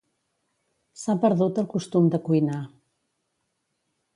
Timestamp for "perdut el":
1.25-1.67